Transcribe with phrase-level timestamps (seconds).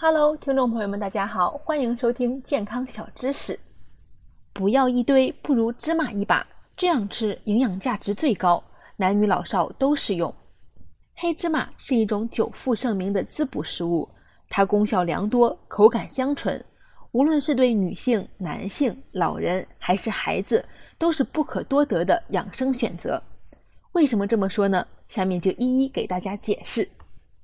[0.00, 3.58] Hello，听众朋友们，大家好，欢迎收听健康小知识。
[4.52, 8.62] 不要一堆，不如芝麻一把，这样吃营养价值最高，
[8.94, 10.32] 男女老少都适用。
[11.16, 14.08] 黑芝麻是一种久负盛名的滋补食物，
[14.48, 16.64] 它功效良多，口感香醇，
[17.10, 20.64] 无论是对女性、男性、老人还是孩子，
[20.96, 23.20] 都是不可多得的养生选择。
[23.94, 24.86] 为什么这么说呢？
[25.08, 26.88] 下面就一一给大家解释。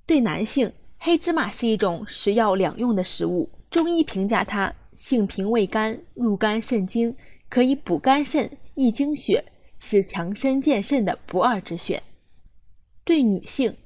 [0.07, 0.73] 对男性，
[1.07, 7.15] 黑芝麻是一种食药两用的食物，中医评价它性平味甘，入肝肾经，
[7.51, 9.45] 可以补肝肾、益精血，
[9.79, 12.03] 是强身健肾的不二之选。
[13.05, 13.77] 对女性，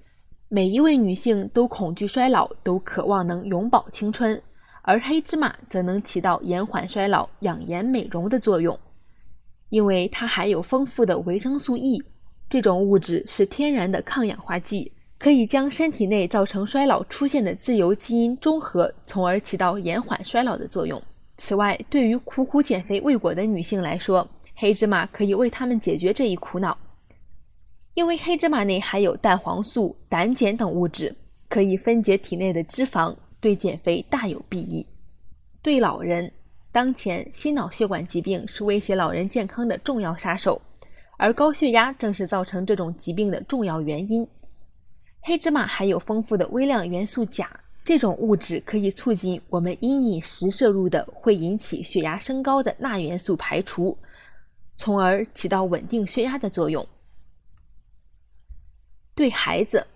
[0.47, 4.41] 每一位女性都恐惧衰老，都渴望能永葆青春，
[4.83, 8.79] 而黑芝麻则能起到延缓衰老、养颜美容的作用，
[9.71, 12.01] 因为它含有丰富的维生素 E，
[12.49, 21.03] 这种物质是天然的抗氧化剂，可以将身体内造成衰老出现的自由基因中和，从而起到延缓衰老的作用。
[21.37, 26.79] 此外，对于苦苦减肥未果的女性来说，黑芝麻可以为她们解决这一苦恼。
[27.95, 31.13] 因为黑芝麻内含有蛋黄素、胆碱等物质，
[31.49, 34.87] 可以分解体内的脂肪，对减肥大有裨益。
[35.61, 36.31] 对老人，
[36.71, 40.63] 当前心脑血管疾病是威胁老人健康的重要杀手，
[41.17, 44.25] 而高血压正是造成这种疾病的重要原因。
[45.21, 47.49] 黑芝麻含有丰富的微量元素钾，
[47.85, 53.97] 这种物质可以促进我们因饮食摄入的会引起血压升高的钠元素排除，
[54.77, 56.87] 从而起到稳定血压的作用。
[59.15, 59.87] 对孩子，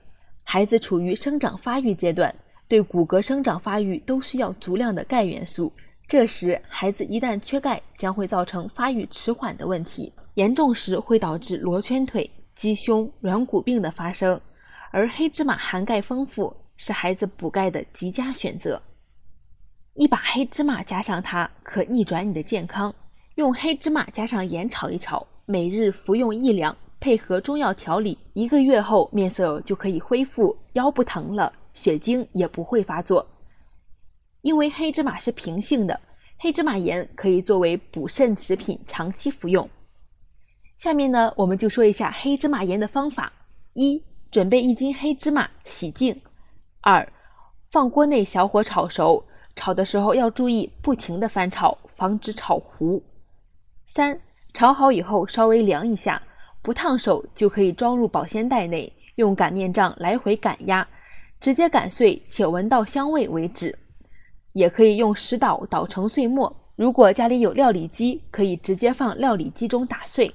[0.43, 2.34] 孩子处于生长发育阶段，
[2.67, 5.73] 对骨骼生长发育都需要足量的钙元素。
[6.09, 14.39] 这时，孩子一旦缺钙，将会造成发育迟缓的问题，严重时会导致罗圈腿、鸡胸、软骨病的发生。
[14.92, 18.80] 而黑芝麻含钙丰富，是孩子补钙的极佳选择。
[19.94, 22.94] 一把黑芝麻加上它，可逆转你的健康。
[23.36, 26.76] 用黑芝麻加上盐炒一炒，每日服用一两。
[27.00, 33.26] 配合中药调理，一个月后面色就可以恢复，腰不疼了，血精也不会发作。
[34.42, 35.98] 因为黑芝麻是平性的，
[36.38, 39.69] 黑芝麻盐可以作为补肾食品长期服用。
[40.76, 43.32] 下面呢，我们就说一下黑芝麻盐的方法：
[43.72, 44.00] 一、
[44.32, 46.15] 准备一斤黑芝麻，洗净；
[46.81, 47.06] 二、
[47.70, 49.22] 放锅内小火炒熟，
[49.54, 53.03] 炒的时候要注意不停的翻炒，防止炒糊；
[53.87, 54.19] 三、
[54.54, 56.20] 炒好以后稍微凉一下。
[56.62, 60.88] 不烫手就可以装入保鲜袋内，用擀面杖来回擀压，
[61.38, 63.78] 直接擀碎且闻到香味为止。
[64.54, 66.56] 也可以用石捣捣成碎末。
[66.76, 70.32] 如果家里有料理机，可以直接放料理机中打碎。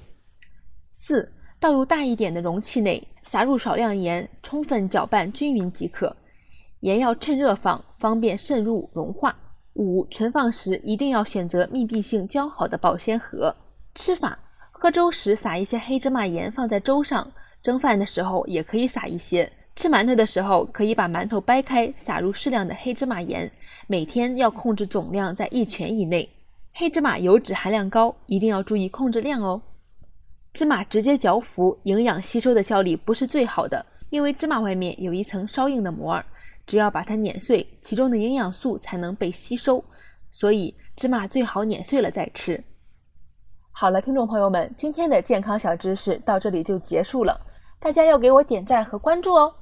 [0.92, 6.14] 四，倒入大一点的容器内，撒入少量盐，充分搅拌均匀即可。
[6.80, 9.36] 盐要趁热放，方便渗入融化。
[9.74, 13.54] 五，存放时一定要选择密闭性较好的保鲜盒。
[13.94, 14.38] 吃法。
[14.70, 17.28] 喝粥时撒一些黑芝麻盐放在粥上，
[17.60, 19.50] 蒸饭的时候也可以撒一些。
[19.74, 23.50] 吃馒头的时候可以把馒头掰开，撒入适量的黑芝麻盐。
[23.88, 26.28] 每天要控制总量在一拳以内。
[26.74, 29.60] 黑芝麻油脂含量高，一定要注意控制量哦。
[30.58, 36.24] 芝麻直接嚼服，营养吸收的效力不是最好的，因为芝麻外面有一层稍硬的膜儿，
[36.66, 39.84] 只要把它碾碎，其中的营养素才能被吸收。
[40.32, 42.60] 所以芝麻最好碾碎了再吃。
[43.70, 47.40] 好了，听众朋友们，今天的健康小知识到这里就结束了，
[47.78, 49.54] 大家要给我点赞和关注哦。